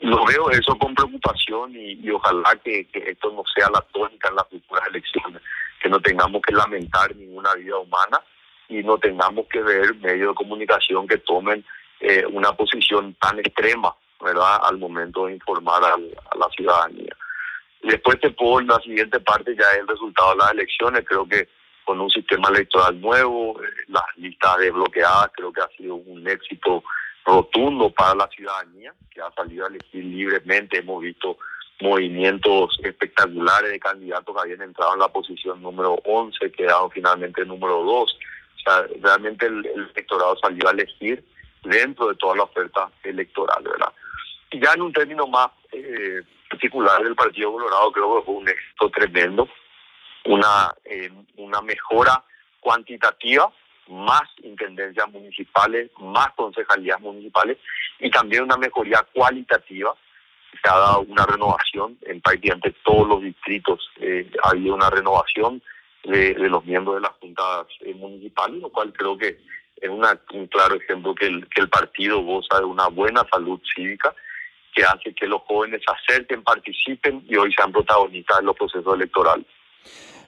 Lo 0.01 0.25
veo 0.25 0.49
eso 0.49 0.77
con 0.77 0.93
preocupación 0.93 1.71
y, 1.73 2.09
ojalá 2.09 2.53
que, 2.61 2.89
esto 2.93 3.31
no 3.31 3.43
sea 3.55 3.69
la 3.69 3.79
tónica 3.93 4.27
en 4.27 4.35
las 4.35 4.49
futuras 4.49 4.85
elecciones, 4.89 5.41
que 5.81 5.87
no 5.87 6.01
tengamos 6.01 6.41
que 6.41 6.53
lamentar 6.53 7.15
ninguna 7.15 7.53
vida 7.55 7.77
humana 7.77 8.19
y 8.67 8.83
no 8.83 8.97
tengamos 8.97 9.47
que 9.47 9.61
ver 9.61 9.95
medios 9.95 10.31
de 10.31 10.35
comunicación 10.35 11.07
que 11.07 11.19
tomen 11.19 11.63
eh, 12.01 12.25
una 12.25 12.51
posición 12.51 13.13
tan 13.13 13.39
extrema, 13.39 13.95
¿verdad?, 14.19 14.59
al 14.63 14.77
momento 14.77 15.27
de 15.27 15.35
informar 15.35 15.85
a, 15.85 15.97
la 16.37 16.49
ciudadanía. 16.53 17.15
Después 17.83 18.19
te 18.19 18.33
la 18.65 18.79
siguiente 18.79 19.19
parte, 19.19 19.55
ya 19.55 19.65
es 19.71 19.79
el 19.79 19.87
resultado 19.87 20.31
de 20.31 20.37
las 20.37 20.51
elecciones, 20.51 21.03
creo 21.05 21.27
que 21.27 21.47
con 21.83 21.99
un 21.99 22.09
sistema 22.09 22.49
electoral 22.49 22.99
nuevo, 23.01 23.61
eh, 23.61 23.67
las 23.87 24.03
listas 24.17 24.57
desbloqueadas, 24.59 25.31
creo 25.35 25.51
que 25.51 25.61
ha 25.61 25.67
sido 25.75 25.95
un 25.95 26.27
éxito 26.27 26.83
rotundo 27.25 27.89
para 27.91 28.15
la 28.15 28.27
ciudadanía, 28.27 28.93
que 29.09 29.21
ha 29.21 29.31
salido 29.33 29.65
a 29.65 29.69
elegir 29.69 30.03
libremente. 30.03 30.77
Hemos 30.77 31.01
visto 31.01 31.37
movimientos 31.81 32.79
espectaculares 32.83 33.71
de 33.71 33.79
candidatos 33.79 34.35
que 34.35 34.41
habían 34.41 34.61
entrado 34.61 34.93
en 34.93 34.99
la 34.99 35.07
posición 35.07 35.61
número 35.61 35.99
11, 36.05 36.51
quedaron 36.51 36.91
finalmente 36.91 37.43
número 37.45 37.83
2. 37.83 37.87
O 37.87 38.17
sea, 38.63 38.85
realmente 39.01 39.47
el, 39.47 39.65
electorado 39.65 40.37
salió 40.37 40.67
a 40.67 40.71
elegir 40.71 41.23
dentro 41.63 42.09
de 42.09 42.15
toda 42.15 42.35
la 42.35 42.43
oferta 42.43 42.89
electoral, 43.03 43.63
¿verdad? 43.63 43.91
Y 44.51 44.63
ya 44.63 44.73
en 44.73 44.81
un 44.81 44.93
término 44.93 45.25
más 45.27 45.49
eh, 45.71 46.21
particular 46.51 47.01
del 47.01 47.15
Partido 47.15 47.53
Colorado, 47.53 47.91
creo 47.91 48.19
que 48.19 48.25
fue 48.25 48.35
un 48.35 48.49
éxito 48.49 48.89
tremendo, 48.89 49.47
una, 50.25 50.73
eh, 50.85 51.09
una 51.37 51.61
mejora 51.61 52.23
cuantitativa 52.59 53.51
más 53.87 54.23
intendencias 54.43 55.09
municipales, 55.11 55.89
más 55.99 56.31
concejalías 56.35 56.99
municipales 57.01 57.57
y 57.99 58.09
también 58.09 58.43
una 58.43 58.57
mejoría 58.57 59.05
cualitativa. 59.13 59.93
Se 60.61 60.69
ha 60.69 60.77
dado 60.77 61.01
una 61.01 61.25
renovación 61.25 61.97
en 62.03 62.21
prácticamente 62.21 62.75
todos 62.83 63.07
los 63.07 63.21
distritos. 63.21 63.89
Eh, 63.97 64.29
ha 64.43 64.49
habido 64.49 64.75
una 64.75 64.89
renovación 64.89 65.61
de, 66.03 66.35
los 66.35 66.63
miembros 66.65 66.95
de 66.95 67.01
las 67.01 67.11
juntas 67.13 67.67
eh, 67.81 67.93
municipales, 67.93 68.61
lo 68.61 68.69
cual 68.69 68.93
creo 68.93 69.17
que 69.17 69.39
es 69.77 69.89
una, 69.89 70.19
un 70.33 70.47
claro 70.47 70.75
ejemplo 70.75 71.15
que 71.15 71.25
el, 71.25 71.47
que 71.49 71.61
el 71.61 71.69
partido 71.69 72.21
goza 72.21 72.59
de 72.59 72.65
una 72.65 72.87
buena 72.87 73.25
salud 73.31 73.59
cívica 73.73 74.13
que 74.73 74.83
hace 74.83 75.13
que 75.13 75.27
los 75.27 75.41
jóvenes 75.47 75.81
acerquen, 75.87 76.43
participen 76.43 77.23
y 77.27 77.35
hoy 77.35 77.53
sean 77.53 77.71
protagonistas 77.71 78.39
en 78.39 78.45
los 78.45 78.55
procesos 78.55 78.93
electorales. 78.93 79.45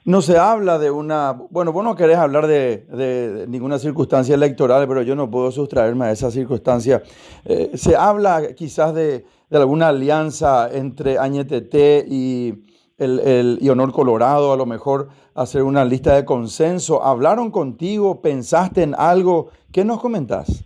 No 0.04 0.20
se 0.20 0.36
habla 0.36 0.78
de 0.78 0.90
una, 0.90 1.32
bueno, 1.32 1.72
vos 1.72 1.82
no 1.82 1.96
querés 1.96 2.18
hablar 2.18 2.46
de, 2.46 3.46
ninguna 3.48 3.78
circunstancia 3.78 4.34
electoral, 4.34 4.86
pero 4.86 5.00
yo 5.00 5.14
no 5.14 5.30
puedo 5.30 5.50
sustraerme 5.50 6.04
a 6.04 6.10
esa 6.10 6.30
circunstancia. 6.30 7.02
Eh, 7.46 7.70
se 7.74 7.96
habla 7.96 8.54
quizás 8.54 8.94
de, 8.94 9.24
alguna 9.50 9.88
alianza 9.88 10.68
entre 10.70 11.18
Añetete 11.18 12.04
y 12.06 12.52
el, 12.98 13.20
el 13.20 13.58
y 13.62 13.68
Honor 13.70 13.92
Colorado, 13.92 14.52
a 14.52 14.56
lo 14.56 14.66
mejor 14.66 15.08
hacer 15.34 15.62
una 15.62 15.84
lista 15.84 16.14
de 16.16 16.24
consenso. 16.24 17.02
¿Hablaron 17.02 17.50
contigo? 17.50 18.20
¿Pensaste 18.20 18.82
en 18.82 18.94
algo? 18.98 19.50
¿Qué 19.72 19.84
nos 19.84 20.00
comentás? 20.00 20.64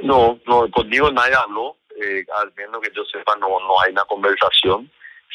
No, 0.00 0.38
no, 0.46 0.70
conmigo 0.70 1.10
nadie 1.10 1.34
habló. 1.34 1.76
Eh, 2.00 2.24
al 2.34 2.52
menos 2.56 2.80
que 2.80 2.90
yo 2.94 3.04
sepa, 3.04 3.36
no, 3.36 3.48
no 3.48 3.80
hay 3.80 3.92
una 3.92 4.04
conversación. 4.04 4.90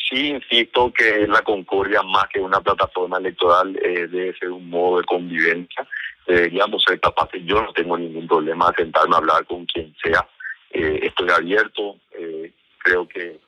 Sí, 0.07 0.29
insisto 0.29 0.91
que 0.91 1.27
la 1.27 1.41
concordia, 1.41 2.01
más 2.01 2.27
que 2.29 2.39
una 2.39 2.61
plataforma 2.61 3.17
electoral, 3.17 3.77
eh, 3.77 4.07
debe 4.07 4.37
ser 4.37 4.49
un 4.49 4.69
modo 4.69 4.99
de 4.99 5.05
convivencia. 5.05 5.87
Deberíamos 6.25 6.83
ser 6.83 6.99
capaces, 6.99 7.41
yo 7.45 7.61
no 7.61 7.73
tengo 7.73 7.97
ningún 7.97 8.27
problema 8.27 8.69
de 8.69 8.83
sentarme 8.83 9.15
a 9.15 9.19
hablar 9.19 9.45
con 9.45 9.65
quien 9.65 9.93
sea. 10.03 10.27
Eh, 10.71 10.99
estoy 11.03 11.29
abierto, 11.29 11.97
eh, 12.11 12.51
creo 12.79 13.07
que, 13.07 13.39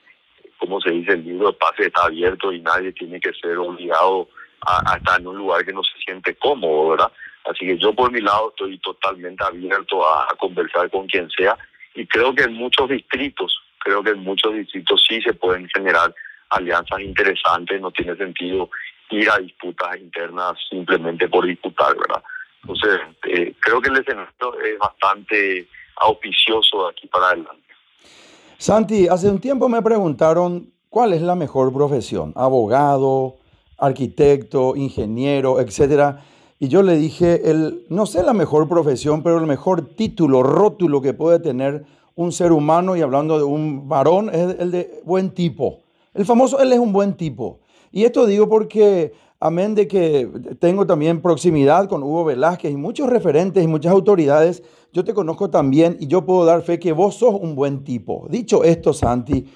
como 0.58 0.80
se 0.82 0.92
dice, 0.92 1.14
el 1.14 1.24
libro 1.24 1.48
de 1.48 1.54
pase 1.54 1.88
está 1.88 2.04
abierto 2.06 2.52
y 2.52 2.62
nadie 2.62 2.92
tiene 2.92 3.20
que 3.20 3.34
ser 3.34 3.58
obligado 3.58 4.30
a, 4.62 4.98
estar 4.98 5.20
en 5.20 5.28
un 5.28 5.38
lugar 5.38 5.66
que 5.66 5.74
no 5.74 5.84
se 5.84 5.98
siente 6.04 6.36
cómodo, 6.36 6.90
¿verdad? 6.90 7.12
Así 7.46 7.66
que 7.66 7.78
yo 7.78 7.94
por 7.94 8.12
mi 8.12 8.22
lado 8.22 8.50
estoy 8.50 8.78
totalmente 8.80 9.44
abierto 9.44 10.08
a 10.08 10.28
conversar 10.38 10.92
con 10.92 11.08
quien 11.08 11.28
sea 11.32 11.58
y 11.96 12.06
creo 12.08 12.34
que 12.34 12.44
en 12.44 12.54
muchos 12.54 12.90
distritos, 12.90 13.58
creo 13.80 14.04
que 14.04 14.12
en 14.12 14.24
muchos 14.24 14.54
distritos 14.54 15.04
sí 15.08 15.22
se 15.22 15.34
pueden 15.34 15.68
generar 15.70 16.14
alianzas 16.50 17.00
interesantes, 17.00 17.82
no 17.82 17.92
tiene 17.92 18.16
sentido 18.16 18.70
ir 19.10 19.30
a 19.30 19.38
disputas 19.38 19.98
internas 19.98 20.54
simplemente 20.70 21.28
por 21.28 21.46
disputar, 21.46 21.96
¿verdad? 21.98 22.24
Entonces, 22.62 23.00
eh, 23.28 23.54
creo 23.60 23.82
que 23.82 23.90
el 23.90 23.98
escenario 23.98 24.62
es 24.64 24.78
bastante 24.78 25.68
auspicioso 25.98 26.84
de 26.84 26.90
aquí 26.92 27.08
para 27.08 27.28
adelante. 27.28 27.62
Santi, 28.58 29.08
hace 29.08 29.28
un 29.28 29.40
tiempo 29.40 29.68
me 29.68 29.82
preguntaron 29.82 30.72
cuál 30.90 31.14
es 31.14 31.22
la 31.22 31.36
mejor 31.36 31.74
profesión, 31.74 32.32
abogado, 32.36 33.38
arquitecto, 33.80 34.76
ingeniero, 34.76 35.60
etcétera. 35.60 36.22
Y 36.64 36.68
yo 36.68 36.84
le 36.84 36.96
dije, 36.96 37.50
el, 37.50 37.88
no 37.90 38.06
sé 38.06 38.22
la 38.22 38.34
mejor 38.34 38.70
profesión, 38.70 39.24
pero 39.24 39.40
el 39.40 39.48
mejor 39.48 39.96
título, 39.96 40.44
rótulo 40.44 41.02
que 41.02 41.12
puede 41.12 41.40
tener 41.40 41.86
un 42.14 42.32
ser 42.32 42.52
humano, 42.52 42.96
y 42.96 43.02
hablando 43.02 43.40
de 43.40 43.44
un 43.44 43.90
varón, 43.90 44.30
es 44.32 44.58
el 44.60 44.70
de 44.70 45.02
buen 45.04 45.32
tipo. 45.32 45.80
El 46.14 46.24
famoso, 46.24 46.60
él 46.60 46.72
es 46.72 46.78
un 46.78 46.94
buen 46.94 47.16
tipo. 47.18 47.62
Y 47.92 48.04
esto 48.04 48.28
digo 48.28 48.48
porque, 48.48 49.12
amén 49.40 49.74
de 49.74 49.88
que 49.88 50.30
tengo 50.60 50.86
también 50.86 51.24
proximidad 51.24 51.90
con 51.90 52.04
Hugo 52.04 52.26
Velázquez 52.26 52.72
y 52.72 52.78
muchos 52.78 53.10
referentes 53.10 53.64
y 53.64 53.68
muchas 53.68 53.92
autoridades, 53.92 54.62
yo 54.94 55.04
te 55.04 55.16
conozco 55.16 55.50
también 55.50 55.98
y 56.00 56.06
yo 56.06 56.28
puedo 56.28 56.46
dar 56.46 56.62
fe 56.62 56.78
que 56.78 56.92
vos 56.92 57.16
sos 57.16 57.34
un 57.42 57.56
buen 57.56 57.84
tipo. 57.84 58.28
Dicho 58.30 58.64
esto, 58.64 58.94
Santi, 58.94 59.48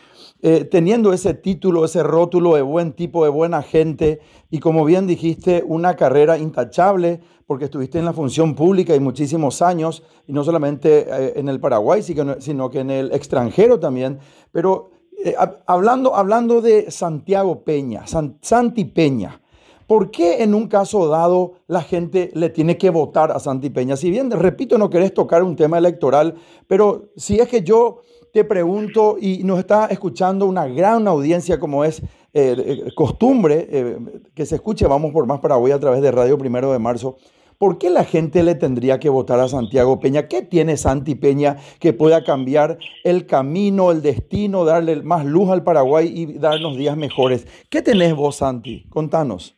eh, 0.41 0.65
teniendo 0.65 1.13
ese 1.13 1.33
título, 1.33 1.85
ese 1.85 2.03
rótulo 2.03 2.55
de 2.55 2.61
buen 2.61 2.93
tipo, 2.93 3.23
de 3.23 3.29
buena 3.29 3.61
gente, 3.63 4.19
y 4.49 4.59
como 4.59 4.85
bien 4.85 5.07
dijiste, 5.07 5.63
una 5.65 5.95
carrera 5.95 6.37
intachable, 6.37 7.21
porque 7.47 7.65
estuviste 7.65 7.99
en 7.99 8.05
la 8.05 8.13
función 8.13 8.55
pública 8.55 8.95
y 8.95 8.99
muchísimos 8.99 9.61
años, 9.61 10.03
y 10.27 10.33
no 10.33 10.43
solamente 10.43 11.07
eh, 11.09 11.33
en 11.35 11.49
el 11.49 11.59
Paraguay, 11.59 12.01
sino 12.03 12.69
que 12.69 12.79
en 12.79 12.91
el 12.91 13.11
extranjero 13.11 13.79
también, 13.79 14.19
pero 14.51 14.91
eh, 15.25 15.35
hablando, 15.65 16.15
hablando 16.15 16.61
de 16.61 16.91
Santiago 16.91 17.63
Peña, 17.63 18.03
Santi 18.05 18.85
Peña, 18.85 19.41
¿por 19.87 20.11
qué 20.11 20.43
en 20.43 20.53
un 20.53 20.67
caso 20.67 21.07
dado 21.07 21.53
la 21.67 21.81
gente 21.81 22.29
le 22.35 22.49
tiene 22.49 22.77
que 22.77 22.89
votar 22.89 23.31
a 23.31 23.39
Santi 23.39 23.69
Peña? 23.69 23.95
Si 23.95 24.11
bien, 24.11 24.29
repito, 24.29 24.77
no 24.77 24.89
querés 24.89 25.13
tocar 25.13 25.41
un 25.41 25.55
tema 25.55 25.77
electoral, 25.77 26.35
pero 26.67 27.09
si 27.15 27.39
es 27.39 27.47
que 27.47 27.63
yo 27.63 28.01
te 28.35 28.43
pregunto 28.43 29.15
y 29.17 29.45
nos 29.45 29.59
está 29.59 29.85
escuchando 29.85 30.45
una 30.45 30.67
gran 30.67 31.07
audiencia 31.07 31.57
como 31.57 31.85
es 31.85 32.01
eh, 32.33 32.91
costumbre, 32.93 33.65
eh, 33.71 33.97
que 34.35 34.45
se 34.45 34.55
escuche 34.55 34.85
Vamos 34.87 35.13
por 35.13 35.25
Más 35.25 35.39
Paraguay 35.39 35.71
a 35.71 35.79
través 35.79 36.01
de 36.01 36.11
Radio 36.11 36.37
Primero 36.37 36.73
de 36.73 36.79
Marzo, 36.79 37.15
¿Por 37.57 37.77
qué 37.77 37.89
la 37.89 38.03
gente 38.03 38.43
le 38.43 38.55
tendría 38.55 38.99
que 38.99 39.07
votar 39.07 39.39
a 39.39 39.47
Santiago 39.47 40.01
Peña? 40.01 40.27
¿Qué 40.27 40.41
tiene 40.41 40.75
Santi 40.75 41.15
Peña 41.15 41.55
que 41.79 41.93
pueda 41.93 42.25
cambiar 42.25 42.77
el 43.05 43.25
camino, 43.25 43.91
el 43.91 44.01
destino, 44.01 44.65
darle 44.65 45.01
más 45.01 45.25
luz 45.25 45.49
al 45.49 45.63
Paraguay 45.63 46.11
y 46.13 46.37
darnos 46.37 46.75
días 46.75 46.97
mejores? 46.97 47.47
¿Qué 47.69 47.81
tenés 47.81 48.13
vos, 48.13 48.35
Santi? 48.35 48.85
Contanos. 48.89 49.55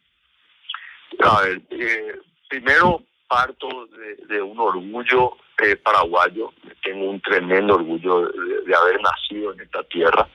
A 1.24 1.42
ver, 1.42 1.64
eh, 1.72 2.20
primero 2.48 3.02
parto 3.28 3.88
de, 4.28 4.42
un 4.42 4.60
orgullo 4.60 5.38
eh, 5.64 5.76
paraguayo. 5.76 6.54
Tengo 6.84 7.10
un 7.10 7.22
tremendo 7.22 7.76
orgullo 7.76 8.28
de, 8.28 8.76
haber 8.76 9.02
nacido 9.02 9.54
en 9.54 9.62
esta 9.62 9.84
tierra, 9.84 10.28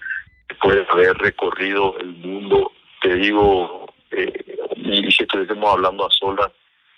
después 0.49 0.77
de 0.77 0.87
haber 0.91 1.17
recorrido 1.19 1.99
el 1.99 2.09
mundo. 2.09 2.73
Te 3.01 3.15
digo, 3.17 3.93
eh, 4.11 4.57
y 4.77 5.11
si 5.11 5.23
estuviésemos 5.23 5.71
hablando 5.71 6.07
a 6.07 6.11
solas, 6.11 6.51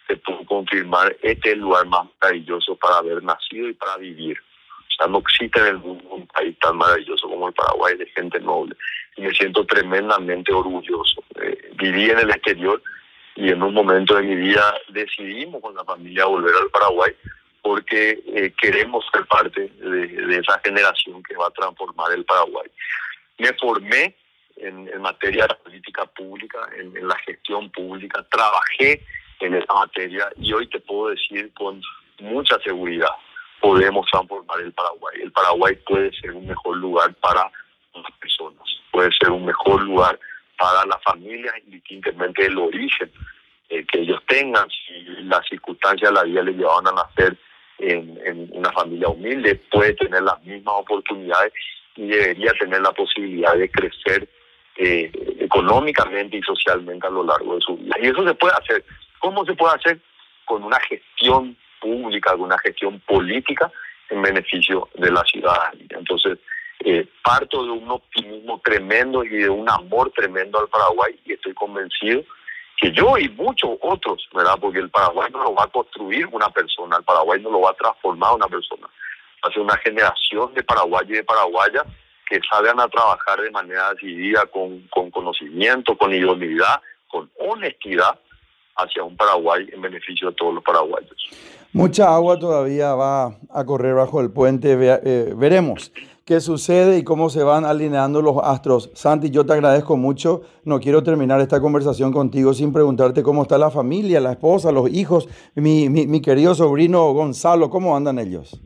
te 0.07 0.17
puedo 0.17 0.45
confirmar, 0.45 1.17
este 1.23 1.57
lugar 1.57 1.87
más 1.87 2.07
maravilloso 2.21 2.77
para 2.77 2.99
haber 2.99 3.23
nacido 3.23 3.69
y 3.69 3.75
para 3.75 3.97
vivir. 3.97 4.39
O 4.39 4.97
sea, 4.97 5.07
no 5.07 5.19
existe 5.19 5.59
en 5.61 5.67
el 5.67 5.79
mundo 5.79 6.05
un 6.11 6.27
país 6.27 6.57
tan 6.61 6.77
maravilloso 6.77 7.29
como 7.29 7.49
el 7.49 7.55
Paraguay 7.55 7.97
de 7.97 8.07
gente 8.07 8.39
noble. 8.41 8.77
Y 9.17 9.23
me 9.23 9.35
siento 9.35 9.65
tremendamente 9.65 10.53
orgulloso. 10.53 11.25
Eh, 11.41 11.73
viví 11.77 12.11
en 12.11 12.19
el 12.19 12.31
exterior 12.31 12.83
y 13.37 13.51
en 13.51 13.63
un 13.63 13.75
momento 13.75 14.17
de 14.17 14.23
mi 14.23 14.37
vida 14.37 14.75
decidimos 14.89 15.61
con 15.61 15.75
la 15.75 15.85
familia 15.85 16.27
volver 16.27 16.55
al 16.55 16.71
Paraguay 16.71 17.13
porque 17.63 18.23
eh, 18.27 18.53
queremos 18.61 19.05
ser 19.13 19.25
parte 19.27 19.69
de, 19.79 20.39
esa 20.39 20.61
generación 20.63 21.23
que 21.23 21.35
va 21.35 21.47
a 21.47 21.51
transformar 21.51 22.13
el 22.13 22.25
Paraguay. 22.25 22.69
Me 23.39 23.53
formé 23.55 24.15
en, 24.57 25.01
materia 25.01 25.47
de 25.47 25.55
política 25.55 26.05
pública, 26.05 26.59
en, 26.79 26.95
en 26.97 27.09
la 27.09 27.17
gestión 27.21 27.71
pública, 27.71 28.25
trabajé 28.31 29.03
en 29.41 29.55
esa 29.55 29.73
materia 29.73 30.29
y 30.37 30.53
hoy 30.53 30.69
te 30.69 30.79
puedo 30.81 31.11
decir 31.11 31.53
con 31.55 31.81
mucha 32.19 32.59
seguridad, 32.61 33.11
podemos 33.61 34.07
transformar 34.11 34.61
el 34.61 34.73
Paraguay. 34.73 35.23
El 35.23 35.33
Paraguay 35.33 35.75
puede 35.87 36.13
ser 36.13 36.33
un 36.33 36.47
mejor 36.47 36.77
lugar 36.77 37.15
para 37.15 37.51
las 37.95 38.13
personas, 38.21 38.63
puede 38.91 39.11
ser 39.19 39.31
un 39.31 39.47
mejor 39.47 39.83
lugar 39.83 40.19
para 40.19 40.34
las 40.87 41.03
familias, 41.03 41.55
indistintamente 41.65 42.43
del 42.43 42.59
origen 42.59 43.11
eh, 43.69 43.85
que 43.87 44.01
ellos 44.01 44.21
tengan, 44.27 44.69
si 44.69 45.05
las 45.25 45.47
circunstancias 45.49 46.11
de 46.11 46.15
la 46.15 46.25
vida 46.25 46.43
les 46.43 46.57
llevaban 46.57 46.87
a 46.89 46.93
nacer 46.93 47.37
en, 47.79 48.19
en 48.25 48.49
una 48.53 48.71
familia 48.73 49.09
humilde, 49.09 49.57
puede 49.71 49.95
tener 49.95 50.23
las 50.23 50.43
mismas 50.45 50.75
oportunidades 50.77 51.53
y 51.97 52.07
debería 52.07 52.53
tener 52.53 52.81
la 52.81 52.93
posibilidad 52.93 53.55
de 53.55 53.71
crecer 53.71 54.29
eh, 54.77 55.11
económicamente 55.39 56.37
y 56.37 56.43
socialmente 56.43 57.07
a 57.07 57.11
lo 57.11 57.25
largo 57.25 57.55
de 57.55 57.61
su 57.61 57.77
vida. 57.77 57.95
Y 58.01 58.09
eso 58.09 58.27
se 58.27 58.35
puede 58.35 58.55
hacer. 58.55 58.85
¿Cómo 59.21 59.45
se 59.45 59.55
puede 59.55 59.75
hacer? 59.77 60.01
Con 60.45 60.65
una 60.65 60.81
gestión 60.81 61.57
pública, 61.81 62.33
con 62.33 62.43
una 62.43 62.59
gestión 62.59 63.01
política 63.01 63.71
en 64.11 64.23
beneficio 64.23 64.89
de 64.95 65.11
la 65.11 65.23
ciudadanía. 65.23 65.87
Entonces, 65.91 66.39
eh, 66.85 67.09
parto 67.23 67.65
de 67.65 67.71
un 67.71 67.91
optimismo 67.91 68.61
tremendo 68.63 69.25
y 69.25 69.31
de 69.31 69.49
un 69.49 69.69
amor 69.69 70.13
tremendo 70.15 70.61
al 70.61 70.69
Paraguay 70.69 71.19
y 71.25 71.33
estoy 71.33 71.55
convencido 71.55 72.23
que 72.77 72.93
yo 72.93 73.17
y 73.17 73.29
muchos 73.31 73.71
otros, 73.81 74.29
¿verdad? 74.35 74.59
Porque 74.61 74.81
el 74.81 74.91
Paraguay 74.91 75.31
no 75.33 75.45
lo 75.45 75.55
va 75.55 75.65
a 75.65 75.69
construir 75.69 76.27
una 76.27 76.51
persona, 76.51 76.97
el 76.99 77.05
Paraguay 77.05 77.41
no 77.41 77.51
lo 77.51 77.61
va 77.63 77.71
a 77.71 77.75
transformar 77.75 78.35
una 78.35 78.49
persona. 78.49 78.87
Va 79.45 79.49
a 79.49 79.53
ser 79.53 79.63
una 79.63 79.77
generación 79.79 80.53
de 80.55 80.63
paraguayos 80.63 81.11
y 81.11 81.15
de 81.15 81.25
paraguayas 81.25 81.85
que 82.29 82.41
salgan 82.51 82.81
a 82.81 82.89
trabajar 82.89 83.41
de 83.41 83.51
manera 83.51 83.93
decidida, 83.93 84.47
con, 84.47 84.89
con 84.89 85.11
conocimiento, 85.11 85.97
con 85.97 86.13
idoneidad, 86.13 86.81
con 87.09 87.31
honestidad 87.39 88.19
hacia 88.77 89.05
un 89.05 89.17
Paraguay 89.17 89.69
en 89.73 89.81
beneficio 89.81 90.31
de 90.31 90.35
todos 90.35 90.55
los 90.55 90.65
paraguayos. 90.65 91.15
Mucha 91.73 92.15
agua 92.15 92.39
todavía 92.39 92.95
va 92.95 93.37
a 93.53 93.65
correr 93.65 93.95
bajo 93.95 94.21
el 94.21 94.31
puente. 94.31 94.73
Eh, 94.73 95.33
veremos 95.37 95.93
qué 96.25 96.41
sucede 96.41 96.99
y 96.99 97.05
cómo 97.05 97.29
se 97.29 97.43
van 97.43 97.65
alineando 97.65 98.23
los 98.23 98.37
astros. 98.43 98.91
Santi, 98.95 99.31
yo 99.31 99.45
te 99.45 99.53
agradezco 99.53 99.97
mucho. 99.97 100.43
No 100.65 100.81
quiero 100.81 101.03
terminar 101.03 101.41
esta 101.41 101.61
conversación 101.61 102.13
contigo 102.13 102.55
sin 102.55 102.73
preguntarte 102.73 103.23
cómo 103.23 103.43
está 103.43 103.59
la 103.59 103.71
familia, 103.71 104.21
la 104.21 104.33
esposa, 104.33 104.73
los 104.73 104.91
hijos, 104.91 105.29
mi, 105.55 105.89
mi, 105.89 106.23
querido 106.23 106.55
sobrino 106.55 107.13
Gonzalo, 107.13 107.69
¿cómo 107.69 107.97
andan 107.97 108.19
ellos? 108.19 108.59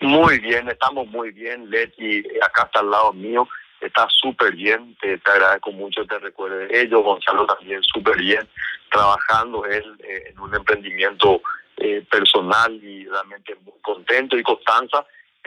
Muy 0.00 0.38
bien, 0.40 0.68
estamos 0.68 1.06
muy 1.08 1.30
bien. 1.30 1.70
Leti, 1.70 2.24
acá 2.44 2.64
está 2.64 2.80
al 2.80 2.90
lado 2.90 3.12
mío, 3.12 3.48
está 3.80 4.08
súper 4.10 4.54
bien. 4.54 4.96
Te, 5.00 5.20
agradezco 5.24 5.70
mucho, 5.72 6.04
te 6.06 6.18
recuerdo 6.18 6.56
de 6.56 6.80
ellos. 6.80 7.02
Gonzalo 7.02 7.46
también 7.46 7.82
súper 7.82 8.16
bien, 8.18 8.48
trabajando 8.90 9.64
él 9.66 9.84
eh, 10.00 10.30
en 10.30 10.38
un 10.40 10.54
emprendimiento 10.54 11.40
eh, 11.76 12.04
personal 12.10 12.72
y 12.82 13.06
realmente 13.06 13.56
muy 13.64 13.74
contento. 13.82 14.36
Y 14.36 14.42
Constanza 14.42 15.04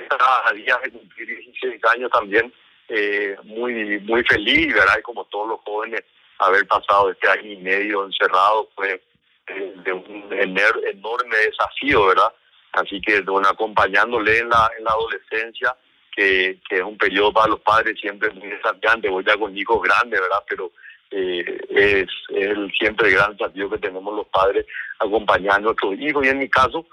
a 0.09 0.53
días 0.53 0.81
de 0.83 0.91
cumplir 0.91 1.27
16 1.27 1.81
años 1.95 2.11
también 2.11 2.53
eh, 2.89 3.35
muy 3.43 3.99
muy 3.99 4.23
feliz, 4.23 4.73
¿verdad? 4.73 4.97
Y 4.99 5.01
como 5.01 5.25
todos 5.25 5.47
los 5.47 5.59
jóvenes, 5.61 6.03
haber 6.39 6.67
pasado 6.67 7.11
este 7.11 7.29
año 7.29 7.51
y 7.51 7.57
medio 7.57 8.05
encerrado 8.05 8.69
fue 8.75 9.01
eh, 9.47 9.73
de 9.83 9.93
un 9.93 10.27
enorme 10.31 11.37
desafío, 11.45 12.07
¿verdad? 12.07 12.33
Así 12.73 12.99
que 13.01 13.21
bueno, 13.21 13.49
acompañándole 13.49 14.39
en 14.39 14.49
la, 14.49 14.69
en 14.77 14.83
la 14.83 14.91
adolescencia, 14.91 15.75
que, 16.15 16.59
que 16.67 16.77
es 16.77 16.81
un 16.81 16.97
periodo 16.97 17.31
para 17.31 17.47
los 17.47 17.61
padres 17.61 17.99
siempre 17.99 18.29
muy 18.31 18.49
desafiante, 18.49 19.09
voy 19.09 19.23
ya 19.25 19.37
con 19.37 19.57
hijos 19.57 19.81
grandes, 19.81 20.19
¿verdad? 20.19 20.43
Pero 20.47 20.71
eh, 21.11 21.43
es, 21.69 22.07
el, 22.29 22.71
siempre 22.73 23.11
gran 23.11 23.35
desafío 23.35 23.69
que 23.69 23.77
tenemos 23.77 24.15
los 24.15 24.27
padres 24.27 24.65
acompañar 24.99 25.55
a 25.55 25.59
nuestros 25.59 25.99
hijos. 25.99 26.25
Y 26.25 26.29
en 26.29 26.39
mi 26.39 26.49
caso, 26.49 26.85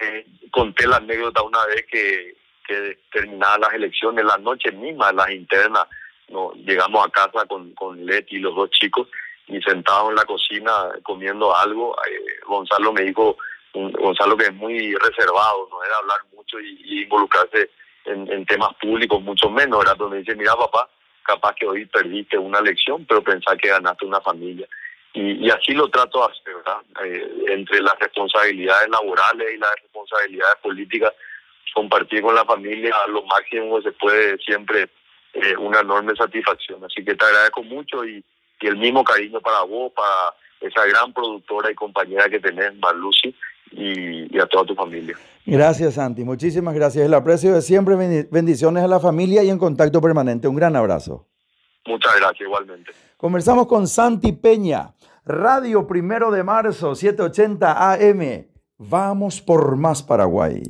eh, 0.00 0.26
conté 0.50 0.86
la 0.86 0.96
anécdota 0.96 1.42
una 1.42 1.64
vez 1.66 1.86
que, 1.90 2.36
que 2.66 2.98
terminadas 3.12 3.60
las 3.60 3.74
elecciones, 3.74 4.24
la 4.24 4.38
noche 4.38 4.72
misma, 4.72 5.12
las 5.12 5.30
internas, 5.30 5.86
no, 6.28 6.52
llegamos 6.54 7.06
a 7.06 7.10
casa 7.10 7.46
con, 7.46 7.72
con 7.74 8.04
Leti 8.04 8.36
y 8.36 8.40
los 8.40 8.54
dos 8.54 8.70
chicos 8.70 9.08
y 9.46 9.60
sentados 9.62 10.10
en 10.10 10.16
la 10.16 10.24
cocina 10.24 10.72
comiendo 11.02 11.56
algo. 11.56 11.96
Eh, 12.08 12.40
Gonzalo 12.46 12.92
me 12.92 13.02
dijo, 13.02 13.36
Gonzalo 13.72 14.36
que 14.36 14.46
es 14.46 14.54
muy 14.54 14.94
reservado, 14.94 15.68
no 15.70 15.84
era 15.84 15.96
hablar 15.98 16.20
mucho 16.34 16.58
y, 16.60 17.02
involucrarse 17.02 17.70
en, 18.04 18.30
en, 18.32 18.46
temas 18.46 18.74
públicos 18.80 19.20
mucho 19.22 19.50
menos, 19.50 19.84
era 19.84 19.94
donde 19.94 20.18
dice, 20.18 20.34
mira 20.34 20.56
papá, 20.56 20.88
capaz 21.22 21.54
que 21.54 21.66
hoy 21.66 21.86
perdiste 21.86 22.38
una 22.38 22.58
elección, 22.58 23.04
pero 23.06 23.22
pensá 23.22 23.56
que 23.56 23.68
ganaste 23.68 24.06
una 24.06 24.20
familia. 24.20 24.66
Y, 25.12 25.46
y 25.46 25.50
así 25.50 25.72
lo 25.72 25.88
trato 25.88 26.20
de 26.20 26.32
hacer, 26.32 26.54
¿verdad? 26.54 26.80
Eh, 27.04 27.44
entre 27.48 27.80
las 27.80 27.98
responsabilidades 27.98 28.88
laborales 28.90 29.48
y 29.54 29.58
las 29.58 29.70
responsabilidades 30.06 30.56
políticas, 30.62 31.12
compartir 31.74 32.22
con 32.22 32.34
la 32.34 32.44
familia 32.44 32.94
a 33.04 33.10
lo 33.10 33.22
máximo 33.24 33.80
se 33.82 33.92
puede 33.92 34.38
siempre 34.38 34.88
eh, 35.34 35.56
una 35.58 35.80
enorme 35.80 36.14
satisfacción. 36.16 36.82
Así 36.84 37.04
que 37.04 37.14
te 37.14 37.24
agradezco 37.24 37.62
mucho 37.62 38.04
y, 38.04 38.24
y, 38.60 38.66
el 38.66 38.76
mismo 38.76 39.04
cariño 39.04 39.40
para 39.40 39.62
vos, 39.62 39.92
para 39.94 40.34
esa 40.60 40.86
gran 40.86 41.12
productora 41.12 41.70
y 41.70 41.74
compañera 41.74 42.28
que 42.28 42.40
tenés, 42.40 42.74
Marlucy, 42.76 43.34
y, 43.72 44.34
y 44.34 44.40
a 44.40 44.46
toda 44.46 44.64
tu 44.64 44.74
familia. 44.74 45.16
Gracias, 45.44 45.94
Santi. 45.94 46.24
Muchísimas 46.24 46.74
gracias. 46.74 47.04
El 47.04 47.12
aprecio 47.12 47.52
de 47.52 47.60
siempre. 47.60 47.94
Bendiciones 48.30 48.82
a 48.82 48.88
la 48.88 49.00
familia 49.00 49.42
y 49.42 49.50
en 49.50 49.58
contacto 49.58 50.00
permanente. 50.00 50.48
Un 50.48 50.56
gran 50.56 50.76
abrazo. 50.76 51.26
Muchas 51.86 52.16
gracias, 52.16 52.40
igualmente. 52.40 52.92
Conversamos 53.16 53.66
con 53.66 53.86
Santi 53.86 54.32
Peña, 54.32 54.94
Radio 55.24 55.86
Primero 55.86 56.30
de 56.30 56.42
Marzo, 56.42 56.94
780 56.94 57.92
AM. 57.92 58.55
Vamos 58.78 59.40
por 59.40 59.76
más 59.76 60.02
Paraguay. 60.02 60.62